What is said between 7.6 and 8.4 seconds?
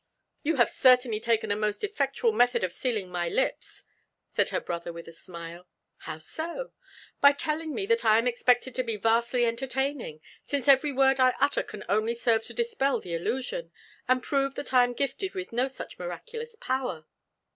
me that I am